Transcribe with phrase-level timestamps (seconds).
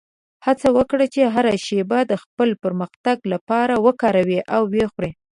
[0.45, 5.11] هڅه وکړه چې هره شېبه د خپل پرمختګ لپاره وکاروې او وخورې.